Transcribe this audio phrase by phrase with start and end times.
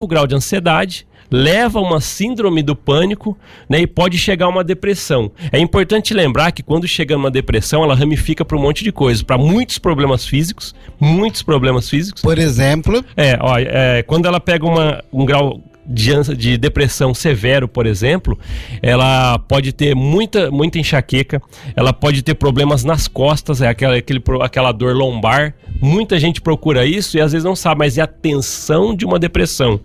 [0.00, 3.36] o grau de ansiedade, leva a uma síndrome do pânico
[3.68, 5.28] né, e pode chegar a uma depressão.
[5.50, 9.24] É importante lembrar que quando chega uma depressão, ela ramifica para um monte de coisas,
[9.24, 12.22] para muitos problemas físicos, muitos problemas físicos.
[12.22, 13.04] Por exemplo?
[13.16, 18.38] É, ó, é quando ela pega uma, um grau de, de depressão severo, por exemplo,
[18.82, 21.40] ela pode ter muita, muita enxaqueca,
[21.74, 25.54] ela pode ter problemas nas costas, é aquela, aquele, aquela dor lombar.
[25.80, 29.18] Muita gente procura isso e às vezes não sabe, mas é a tensão de uma
[29.18, 29.80] depressão.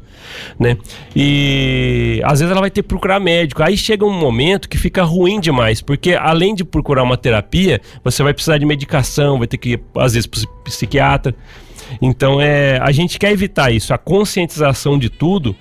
[0.59, 0.77] Né?
[1.15, 3.63] E às vezes ela vai ter que procurar médico.
[3.63, 8.23] Aí chega um momento que fica ruim demais, porque além de procurar uma terapia, você
[8.23, 10.27] vai precisar de medicação, vai ter que ir, às vezes,
[10.65, 11.33] psiquiatra.
[12.01, 15.55] Então é, a gente quer evitar isso, a conscientização de tudo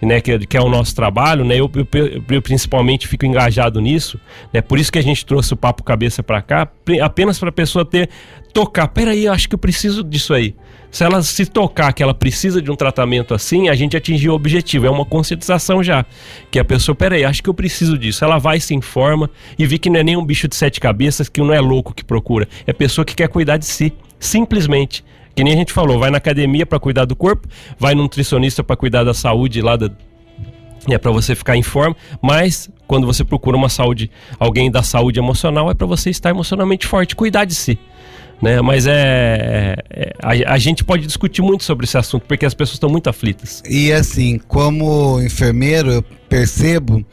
[0.00, 4.18] né, que, que, é o nosso trabalho, né, eu, eu, eu, principalmente fico engajado nisso,
[4.52, 6.68] né, por isso que a gente trouxe o Papo Cabeça para cá,
[7.02, 8.08] apenas para a pessoa ter,
[8.52, 10.54] tocar, peraí, eu acho que eu preciso disso aí.
[10.90, 14.34] Se ela se tocar que ela precisa de um tratamento assim, a gente atingiu o
[14.34, 16.04] objetivo, é uma conscientização já,
[16.50, 18.24] que a pessoa, peraí, acho que eu preciso disso.
[18.24, 21.28] Ela vai, se informa e vê que não é nem um bicho de sete cabeças,
[21.28, 25.04] que não é louco que procura, é pessoa que quer cuidar de si, simplesmente.
[25.38, 27.46] Que nem a gente falou, vai na academia para cuidar do corpo,
[27.78, 29.88] vai no nutricionista para cuidar da saúde lá da,
[30.88, 35.20] é para você ficar em forma, mas quando você procura uma saúde, alguém da saúde
[35.20, 37.78] emocional, é para você estar emocionalmente forte, cuidar de si.
[38.42, 38.60] Né?
[38.60, 42.74] Mas é, é a, a, gente pode discutir muito sobre esse assunto porque as pessoas
[42.74, 43.62] estão muito aflitas.
[43.70, 47.06] E assim, como enfermeiro, eu percebo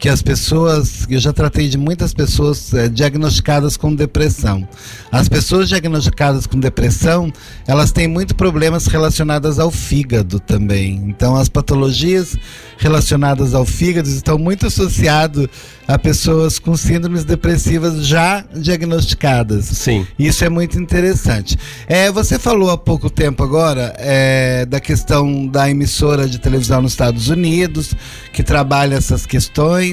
[0.00, 4.66] que as pessoas, eu já tratei de muitas pessoas é, diagnosticadas com depressão.
[5.12, 7.30] As pessoas diagnosticadas com depressão,
[7.66, 10.94] elas têm muito problemas relacionados ao fígado também.
[11.06, 12.34] Então, as patologias
[12.78, 15.48] relacionadas ao fígado estão muito associadas
[15.90, 19.64] a pessoas com síndromes depressivas já diagnosticadas.
[19.64, 20.06] Sim.
[20.16, 21.58] Isso é muito interessante.
[21.88, 26.92] É, você falou há pouco tempo agora é, da questão da emissora de televisão nos
[26.92, 27.92] Estados Unidos,
[28.32, 29.89] que trabalha essas questões.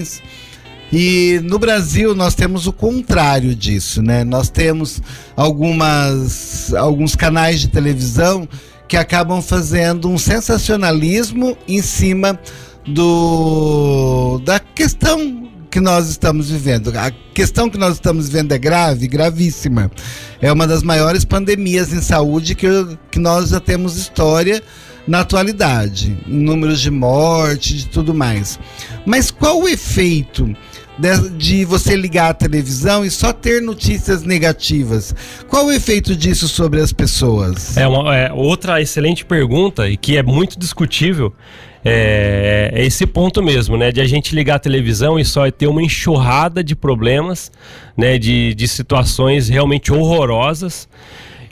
[0.92, 4.24] E no Brasil nós temos o contrário disso, né?
[4.24, 5.02] Nós temos
[5.36, 8.48] algumas alguns canais de televisão
[8.88, 12.40] que acabam fazendo um sensacionalismo em cima
[12.88, 16.92] do da questão que nós estamos vivendo.
[16.98, 19.92] A questão que nós estamos vivendo é grave, gravíssima.
[20.42, 22.68] É uma das maiores pandemias em saúde que,
[23.12, 24.64] que nós já temos história
[25.08, 28.60] na atualidade, números de morte, de tudo mais.
[29.08, 30.54] Mas qual o efeito
[31.00, 35.16] de, de, você ligar a televisão e só ter notícias negativas?
[35.48, 37.78] Qual o efeito disso sobre as pessoas?
[37.78, 41.34] É, uma, é outra excelente pergunta e que é muito discutível
[41.86, 43.94] é, é, esse ponto mesmo, né?
[43.94, 47.50] De a gente ligar a televisão e só ter uma enxurrada de problemas,
[47.96, 48.18] né?
[48.18, 50.86] De, de situações realmente horrorosas.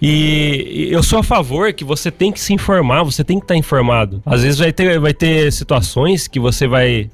[0.02, 3.56] E eu sou a favor que você tem que se informar, você tem que estar
[3.56, 4.22] informado.
[4.26, 7.10] Às vezes vai ter, vai ter situações que você vai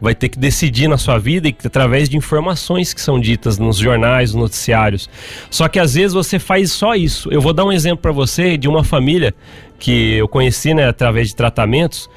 [0.00, 3.76] vai ter que decidir na sua vida e através de informações que são ditas nos
[3.76, 5.08] jornais, nos noticiários.
[5.50, 7.30] Só que às vezes você faz só isso.
[7.30, 9.34] Eu vou dar um exemplo para você de uma família
[9.78, 12.08] que eu conheci, né, através de tratamentos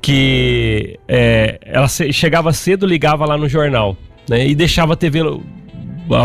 [0.00, 3.96] que é, ela chegava cedo, ligava lá no jornal,
[4.28, 4.46] né?
[4.46, 5.20] E deixava a TV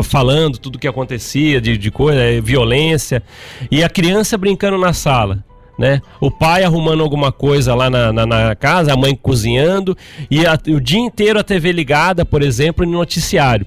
[0.04, 3.22] falando tudo que acontecia, de, de coisa, é, violência,
[3.70, 5.44] e a criança brincando na sala.
[5.78, 6.02] Né?
[6.22, 9.98] O pai arrumando alguma coisa lá na, na, na casa, a mãe cozinhando,
[10.30, 13.66] e a, o dia inteiro a TV ligada, por exemplo, no noticiário.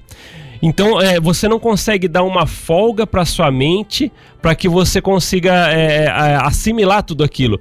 [0.61, 5.71] Então, é, você não consegue dar uma folga para sua mente para que você consiga
[5.71, 7.59] é, é, assimilar tudo aquilo.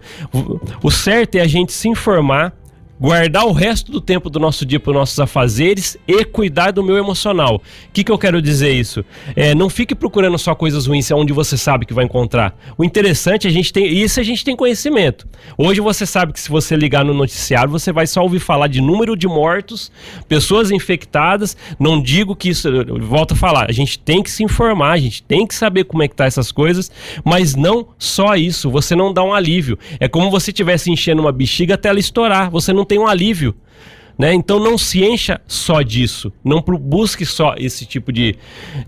[0.83, 2.55] O certo é a gente se informar
[3.01, 6.83] guardar o resto do tempo do nosso dia para os nossos afazeres e cuidar do
[6.83, 7.57] meu emocional.
[7.57, 9.05] O que, que eu quero dizer isso?
[9.35, 12.57] É, não fique procurando só coisas ruins onde você sabe que vai encontrar.
[12.77, 15.29] O interessante é a gente tem isso a gente tem conhecimento.
[15.59, 18.81] Hoje você sabe que se você ligar no noticiário você vai só ouvir falar de
[18.81, 19.93] número de mortos,
[20.29, 21.57] pessoas infectadas.
[21.79, 22.69] Não digo que isso,
[23.01, 26.03] volto a falar, a gente tem que se informar, a gente tem que saber como
[26.03, 26.91] é que tá essas coisas,
[27.25, 28.71] mas não só isso.
[28.71, 29.79] Você não dá um alívio.
[30.01, 32.51] É como você estivesse enchendo uma bexiga até ela estourar.
[32.51, 33.55] Você não tem um alívio.
[34.19, 34.33] Né?
[34.33, 38.35] Então não se encha só disso, não busque só esse tipo de,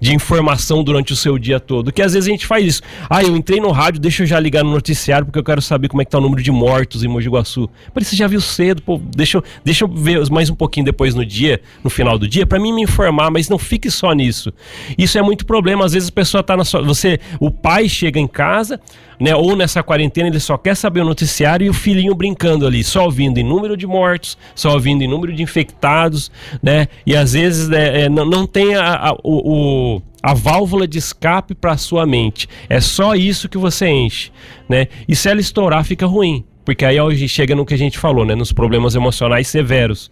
[0.01, 2.83] de informação durante o seu dia todo, que às vezes a gente faz isso.
[3.11, 5.89] Ah, eu entrei no rádio, deixa eu já ligar no noticiário porque eu quero saber
[5.89, 7.69] como é que tá o número de mortos em Mogi Guaçu.
[7.95, 11.15] Mas você já viu cedo, pô, deixa eu, deixa eu ver mais um pouquinho depois
[11.15, 14.51] no dia, no final do dia, para mim me informar, mas não fique só nisso.
[14.97, 18.19] Isso é muito problema, às vezes a pessoa tá na sua, você, o pai chega
[18.19, 18.81] em casa,
[19.21, 19.35] né?
[19.35, 23.05] Ou nessa quarentena ele só quer saber o noticiário e o filhinho brincando ali, só
[23.05, 26.31] ouvindo em número de mortos, só ouvindo em número de infectados,
[26.63, 26.89] né?
[27.05, 31.55] E às vezes né, é, não, não tem a, a, o, a válvula de escape
[31.55, 32.49] para sua mente.
[32.69, 34.31] É só isso que você enche,
[34.69, 34.89] né?
[35.07, 36.45] E se ela estourar, fica ruim.
[36.69, 38.35] Porque aí hoje chega no que a gente falou, né?
[38.35, 40.11] Nos problemas emocionais severos,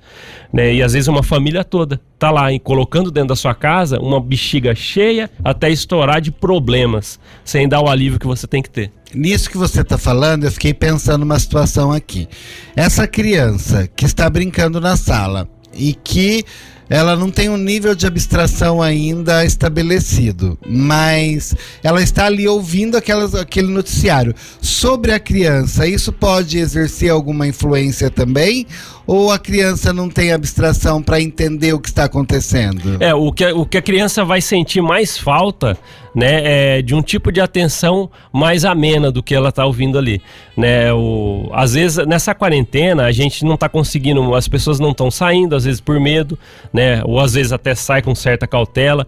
[0.50, 0.72] né?
[0.72, 4.18] E às vezes uma família toda tá lá e colocando dentro da sua casa uma
[4.18, 8.90] bexiga cheia até estourar de problemas, sem dar o alívio que você tem que ter.
[9.14, 12.26] Nisso que você está falando, eu fiquei pensando uma situação aqui.
[12.74, 16.42] Essa criança que está brincando na sala e que
[16.88, 23.34] ela não tem um nível de abstração ainda estabelecido, mas ela está ali ouvindo aquelas,
[23.34, 24.34] aquele noticiário.
[24.60, 28.66] Sobre a criança, isso pode exercer alguma influência também?
[29.06, 32.96] Ou a criança não tem abstração para entender o que está acontecendo?
[33.00, 35.78] É, o que, o que a criança vai sentir mais falta
[36.16, 40.22] né, é, de um tipo de atenção mais amena do que ela está ouvindo ali.
[40.56, 45.10] Né, o, às vezes, nessa quarentena, a gente não está conseguindo, as pessoas não estão
[45.10, 46.38] saindo, às vezes por medo,
[46.72, 49.06] né, ou às vezes até sai com certa cautela.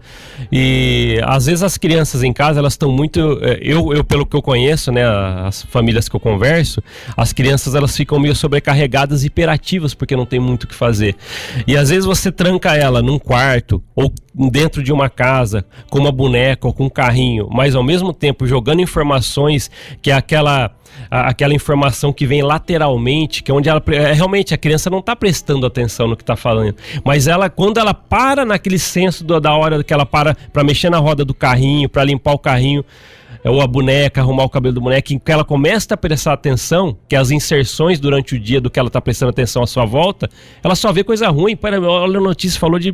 [0.51, 3.39] E às vezes as crianças em casa, elas estão muito.
[3.41, 5.01] É, eu, eu, pelo que eu conheço, né,
[5.47, 6.79] as famílias que eu converso,
[7.17, 11.15] as crianças elas ficam meio sobrecarregadas, hiperativas, porque não tem muito o que fazer.
[11.67, 14.11] E às vezes você tranca ela num quarto ou
[14.49, 18.47] dentro de uma casa com uma boneca ou com um carrinho, mas ao mesmo tempo
[18.47, 19.69] jogando informações
[20.01, 20.71] que é aquela
[21.09, 25.15] aquela informação que vem lateralmente, que é onde ela é, realmente a criança não está
[25.15, 29.83] prestando atenção no que está falando, mas ela quando ela para naquele senso da hora
[29.83, 32.83] que ela para para mexer na roda do carrinho, para limpar o carrinho,
[33.43, 37.15] ou a boneca, arrumar o cabelo do boneco, que ela começa a prestar atenção, que
[37.15, 40.29] as inserções durante o dia do que ela está prestando atenção à sua volta,
[40.63, 41.57] ela só vê coisa ruim.
[41.61, 42.93] Olha a notícia, falou de,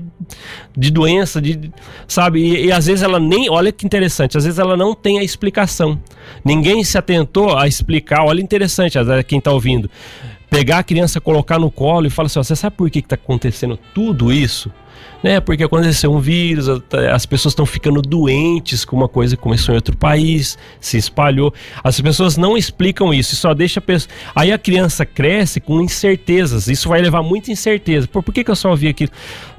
[0.78, 1.72] de doença, de,
[2.08, 2.40] sabe?
[2.40, 5.24] E, e às vezes ela nem, olha que interessante, às vezes ela não tem a
[5.24, 6.00] explicação.
[6.44, 8.98] Ninguém se atentou a explicar, olha interessante,
[9.28, 9.90] quem está ouvindo.
[10.50, 13.16] Pegar a criança, colocar no colo e falar assim: ó, você sabe por que está
[13.16, 14.72] acontecendo tudo isso?
[15.26, 15.40] Né?
[15.40, 16.70] Porque aconteceu um vírus,
[17.12, 21.52] as pessoas estão ficando doentes com uma coisa que começou em outro país, se espalhou.
[21.84, 24.14] As pessoas não explicam isso, só deixa a pessoa.
[24.36, 26.68] Aí a criança cresce com incertezas.
[26.68, 28.08] Isso vai levar muita incerteza.
[28.08, 29.10] Por, por que, que eu só ouvi aquilo?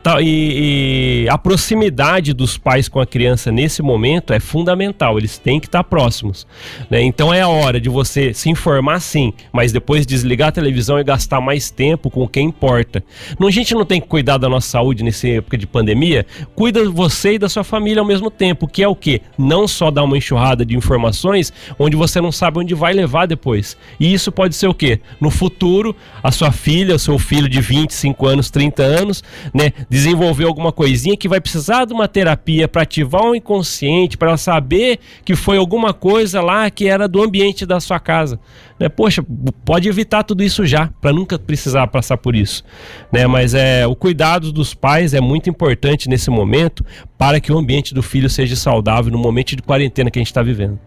[0.07, 5.37] Tá, e, e, a proximidade dos pais com a criança nesse momento é fundamental, eles
[5.37, 6.47] têm que estar próximos.
[6.89, 7.03] Né?
[7.03, 11.03] Então é a hora de você se informar sim, mas depois desligar a televisão e
[11.03, 13.03] gastar mais tempo com o que importa.
[13.37, 16.27] Não, a gente não tem que cuidar da nossa saúde nessa época de pandemia?
[16.55, 19.21] Cuida você e da sua família ao mesmo tempo, que é o que?
[19.39, 23.77] Não só dar uma enxurrada de informações onde você não sabe onde vai levar depois.
[23.99, 25.01] E isso pode ser o que?
[25.21, 29.23] No futuro, a sua filha, o seu filho de 25 anos, 30 anos,
[29.53, 29.73] né?
[29.89, 34.99] desenvolver alguma coisinha que vai precisar de uma terapia para ativar o inconsciente, para saber
[35.25, 38.39] que foi alguma coisa lá que era do ambiente da sua casa.
[38.79, 38.89] Né?
[38.89, 39.25] Poxa,
[39.65, 42.65] pode evitar tudo isso já, para nunca precisar passar por isso.
[43.11, 43.27] Né?
[43.27, 46.85] Mas é, o cuidado dos pais é muito importante nesse momento
[47.19, 50.29] para que o ambiente do filho seja saudável no momento de quarentena que a gente
[50.29, 50.79] está vivendo.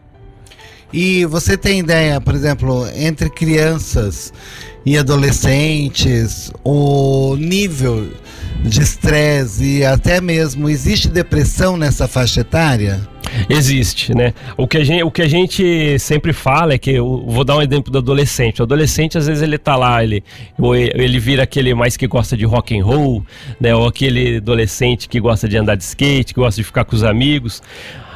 [0.92, 4.34] E você tem ideia, por exemplo, entre crianças
[4.86, 8.10] e adolescentes, o nível
[8.64, 13.08] de estresse e até mesmo existe depressão nessa faixa etária?
[13.50, 14.34] Existe, né?
[14.58, 17.58] O que, a gente, o que a gente sempre fala é que, eu vou dar
[17.58, 18.62] um exemplo do adolescente.
[18.62, 20.24] O adolescente, às vezes, ele tá lá, ele,
[20.94, 23.26] ele vira aquele mais que gosta de rock and roll,
[23.60, 23.76] né?
[23.76, 27.04] Ou aquele adolescente que gosta de andar de skate, que gosta de ficar com os
[27.04, 27.62] amigos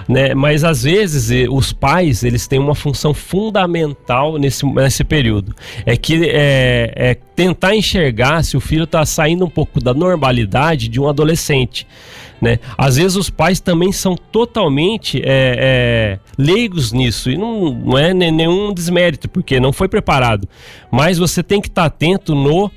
[0.07, 0.33] né?
[0.33, 5.55] Mas às vezes os pais eles têm uma função fundamental nesse, nesse período.
[5.85, 10.87] É que é, é tentar enxergar se o filho está saindo um pouco da normalidade
[10.87, 11.87] de um adolescente.
[12.41, 12.59] Né?
[12.77, 18.13] Às vezes os pais também são totalmente é, é, leigos nisso e não, não é
[18.13, 20.47] nenhum desmérito porque não foi preparado.
[20.91, 22.69] Mas você tem que estar tá atento no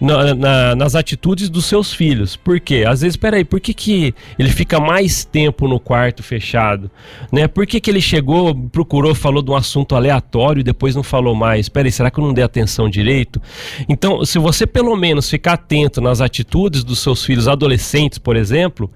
[0.00, 2.36] na, na, nas atitudes dos seus filhos.
[2.36, 2.84] Por quê?
[2.86, 6.90] Às vezes, peraí, por que, que ele fica mais tempo no quarto fechado?
[7.32, 7.48] Né?
[7.48, 11.34] Por que, que ele chegou, procurou, falou de um assunto aleatório e depois não falou
[11.34, 11.68] mais?
[11.68, 13.40] Peraí, será que eu não dei atenção direito?
[13.88, 18.90] Então, se você pelo menos ficar atento nas atitudes dos seus filhos adolescentes, por exemplo,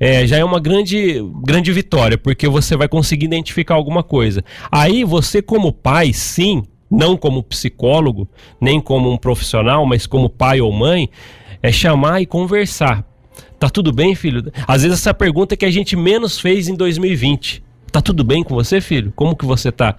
[0.00, 4.44] é, já é uma grande, grande vitória, porque você vai conseguir identificar alguma coisa.
[4.70, 8.28] Aí você, como pai, sim, não como psicólogo,
[8.60, 11.08] nem como um profissional, mas como pai ou mãe,
[11.62, 13.04] é chamar e conversar.
[13.58, 14.52] Tá tudo bem, filho?
[14.66, 17.62] Às vezes essa pergunta é que a gente menos fez em 2020.
[17.90, 19.12] Tá tudo bem com você, filho?
[19.16, 19.96] Como que você tá?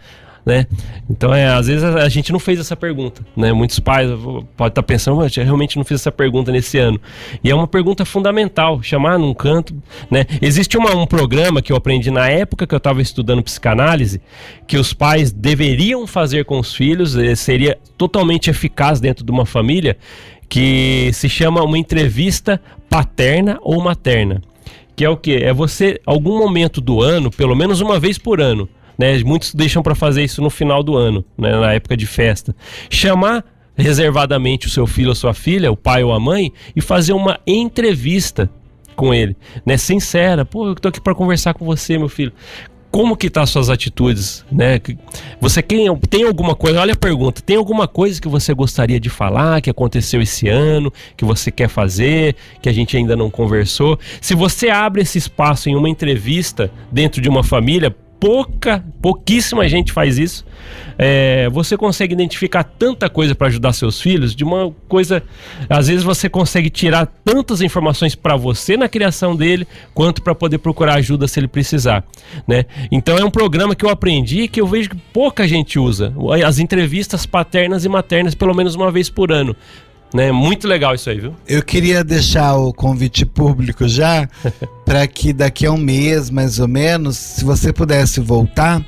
[0.48, 0.66] Né?
[1.10, 3.51] Então, é, às vezes a, gente não fez essa pergunta, né?
[3.51, 7.00] Muitos pais podem estar tá pensando, eu realmente não fiz essa pergunta nesse ano.
[7.44, 9.75] E é uma pergunta fundamental, chamar num canto,
[10.10, 10.25] né?
[10.42, 14.22] Existe uma, um programa que eu aprendi na época que eu estava estudando psicanálise,
[14.66, 19.46] que os pais deveriam fazer com os filhos, eh, seria totalmente eficaz dentro de uma
[19.46, 19.98] família,
[20.48, 24.42] que se chama uma entrevista paterna ou materna.
[24.96, 25.36] Que é o que?
[25.36, 29.18] É você, algum momento do ano, pelo menos uma vez por ano, né?
[29.24, 31.51] Muitos deixam para fazer isso no final do ano, né?
[31.51, 32.56] na época de festa.
[32.89, 33.44] Chamar
[33.75, 37.39] reservadamente o seu filho ou sua filha, o pai ou a mãe, e fazer uma
[37.46, 38.50] entrevista
[38.96, 39.77] com ele, né?
[39.77, 42.34] Sincera, pô, eu tô aqui para conversar com você, meu filho
[42.89, 44.80] como que tá suas atitudes, né?
[45.39, 49.10] Você tem, tem alguma coisa, olha a pergunta, tem alguma coisa que você gostaria de
[49.10, 54.00] falar, que aconteceu esse ano, que você quer fazer, que a gente ainda não conversou?
[54.22, 59.91] Se você abre esse espaço em uma entrevista dentro de uma família, pouca, pouquíssima gente
[59.91, 60.45] faz isso.
[60.97, 65.21] É, você consegue identificar tanta coisa para ajudar seus filhos, de uma coisa,
[65.69, 70.57] às vezes você consegue tirar tantas informações para você na criação dele, quanto para poder
[70.57, 72.03] procurar ajuda se ele precisar,
[72.47, 72.65] né?
[72.91, 76.13] Então é um programa que eu aprendi que eu vejo que pouca gente usa.
[76.45, 79.55] As entrevistas paternas e maternas pelo menos uma vez por ano.
[80.13, 80.31] Né?
[80.31, 81.35] Muito legal isso aí, viu?
[81.47, 84.27] Eu queria deixar o convite público já
[84.85, 88.83] para que daqui a um mês, mais ou menos, se você pudesse voltar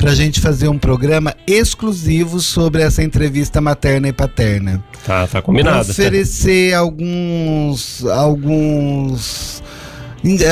[0.00, 4.82] para a gente fazer um programa exclusivo sobre essa entrevista materna e paterna.
[5.04, 5.84] Tá, tá combinado.
[5.84, 9.62] Pra oferecer alguns, alguns,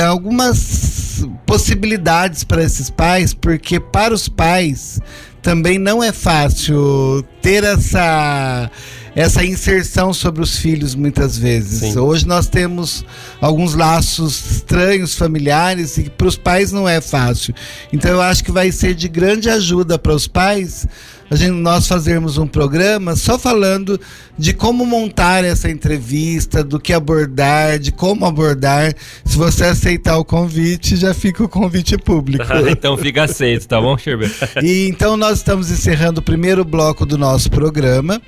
[0.07, 4.99] algumas possibilidades para esses pais, porque para os pais
[5.41, 8.69] também não é fácil ter essa
[9.15, 11.79] essa inserção sobre os filhos muitas vezes.
[11.79, 11.99] Sim.
[11.99, 13.05] Hoje nós temos
[13.41, 17.53] alguns laços estranhos familiares e para os pais não é fácil.
[17.91, 20.87] Então eu acho que vai ser de grande ajuda para os pais
[21.31, 24.01] a gente, nós fazermos um programa só falando
[24.35, 28.95] de como montar essa entrevista, do que abordar, de como abordar.
[29.23, 32.45] Se você aceitar o convite, já fica o convite público.
[32.67, 34.31] então fica aceito, tá bom, Sherbert?
[34.63, 38.19] e então nós estamos encerrando o primeiro bloco do nosso programa.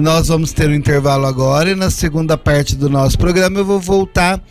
[0.00, 3.78] Nós vamos ter um intervalo agora e na segunda parte do nosso programa eu vou
[3.78, 4.42] voltar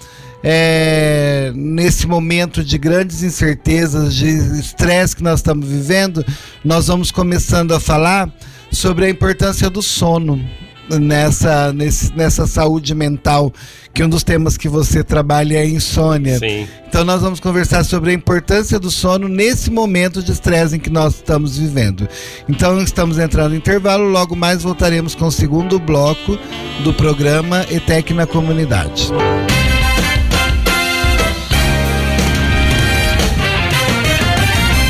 [0.42, 6.26] é, nesse momento de grandes incertezas, de estresse que nós estamos vivendo,
[6.64, 8.34] nós vamos começando a falar
[8.72, 10.42] sobre a importância do sono
[10.90, 13.52] nessa, nesse, nessa saúde mental,
[13.94, 16.40] que um dos temas que você trabalha é a insônia.
[16.40, 16.68] Sim.
[16.88, 20.90] Então nós vamos conversar sobre a importância do sono nesse momento de estresse em que
[20.90, 22.08] nós estamos vivendo.
[22.48, 26.38] Então estamos entrando em intervalo, logo mais voltaremos com o segundo bloco
[26.84, 29.10] do programa ETEC na Comunidade.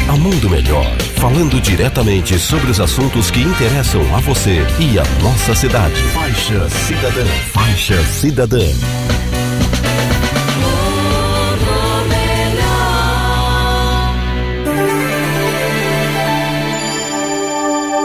[0.09, 5.55] A Mundo Melhor falando diretamente sobre os assuntos que interessam a você e a nossa
[5.55, 5.95] cidade.
[6.13, 7.25] Faixa Cidadã.
[7.53, 8.65] Faixa Cidadã.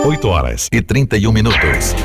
[0.04, 1.96] Oito horas e trinta e um minutos.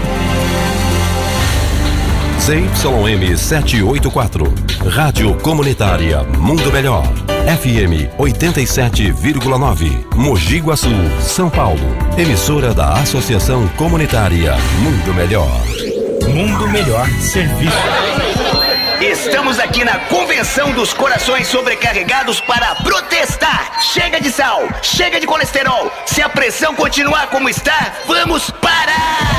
[2.46, 4.54] ZYM 784.
[4.90, 7.06] Rádio Comunitária Mundo Melhor.
[7.48, 10.14] FM 87,9.
[10.14, 10.90] Mogi Guaçu,
[11.22, 11.80] São Paulo.
[12.18, 15.48] Emissora da Associação Comunitária Mundo Melhor.
[16.36, 17.78] Mundo Melhor Serviço.
[19.00, 23.82] Estamos aqui na Convenção dos Corações Sobrecarregados para protestar.
[23.82, 25.90] Chega de sal, chega de colesterol.
[26.06, 29.33] Se a pressão continuar como está, vamos parar.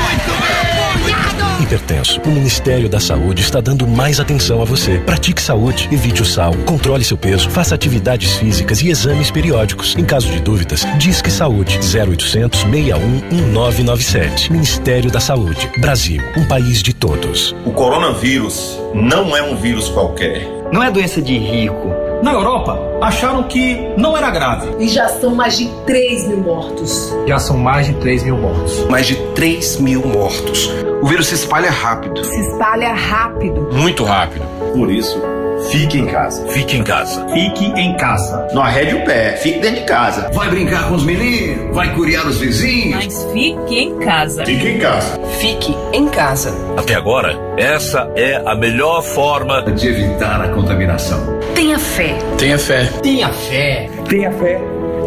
[1.75, 2.21] Hipertenso.
[2.25, 4.99] O Ministério da Saúde está dando mais atenção a você.
[4.99, 9.95] Pratique saúde, evite o sal, controle seu peso, faça atividades físicas e exames periódicos.
[9.97, 14.51] Em caso de dúvidas, Disque Saúde 0800 61 1997.
[14.51, 15.69] Ministério da Saúde.
[15.77, 17.53] Brasil, um país de todos.
[17.65, 20.47] O coronavírus não é um vírus qualquer.
[20.71, 22.04] Não é doença de rico.
[22.25, 24.83] Na Europa, acharam que não era grave.
[24.83, 27.15] E já são mais de 3 mil mortos.
[27.27, 28.83] Já são mais de 3 mil mortos.
[28.89, 30.67] Mais de 3 mil mortos.
[31.03, 32.25] O vírus se espalha rápido.
[32.25, 33.69] Se espalha rápido.
[33.71, 34.43] Muito rápido.
[34.73, 35.21] Por isso,
[35.71, 36.45] Fique em casa.
[36.47, 37.25] Fique em casa.
[37.29, 38.47] Fique em casa.
[38.53, 40.29] Não arrede o pé, fique dentro de casa.
[40.33, 43.05] Vai brincar com os meninos, vai curiar os vizinhos.
[43.05, 44.45] Mas fique em casa.
[44.45, 45.19] Fique em casa.
[45.39, 46.53] Fique em casa.
[46.77, 51.19] Até agora, essa é a melhor forma de evitar a contaminação.
[51.53, 52.15] Tenha fé.
[52.37, 52.85] Tenha fé.
[53.01, 53.89] Tenha fé.
[54.07, 54.61] Tenha fé.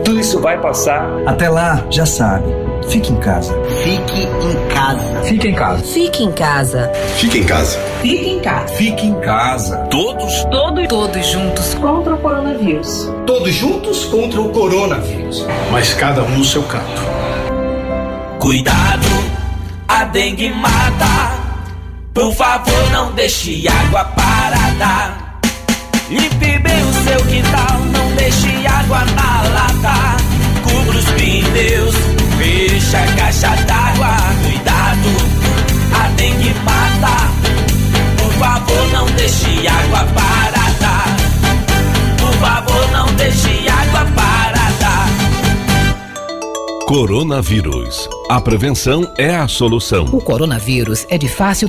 [0.04, 1.06] Tudo isso vai passar.
[1.26, 2.67] Até lá, já sabe.
[2.88, 3.54] Fique em casa.
[3.84, 5.22] Fique em casa.
[5.24, 5.84] Fique em casa.
[5.84, 6.92] Fique em casa.
[7.16, 7.78] Fique em casa.
[8.00, 8.68] Fique em casa.
[8.74, 9.76] Fique em casa.
[9.90, 10.44] Todos?
[10.44, 10.88] Todos.
[10.88, 13.12] Todos juntos contra o coronavírus.
[13.26, 15.46] Todos juntos contra o coronavírus.
[15.70, 17.02] Mas cada um no seu canto.
[18.38, 19.06] Cuidado,
[19.86, 21.38] a dengue mata.
[22.14, 25.14] Por favor, não deixe água parada.
[26.08, 30.16] Limpe bem o seu quintal, não deixe água na lata.
[30.62, 31.87] Cubra os pneus,
[32.88, 34.16] fecha a caixa d'água.
[34.42, 35.10] Cuidado,
[35.94, 37.28] a dengue mata.
[38.16, 41.04] Por favor, não deixe água parada.
[42.18, 44.28] Por favor, não deixe água parada.
[46.86, 48.08] Coronavírus.
[48.30, 50.06] A prevenção é a solução.
[50.06, 51.68] O coronavírus é de fácil